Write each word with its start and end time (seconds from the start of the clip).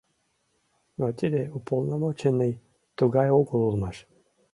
Но 0.97 1.07
тиде 1.19 1.41
«уполномоченный» 1.57 2.53
тугай 2.97 3.29
огыл 3.39 3.59
улмаш. 3.67 3.97